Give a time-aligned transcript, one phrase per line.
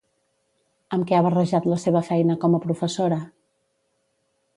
[0.95, 3.21] Amb què ha barrejat la seva feina com a professora?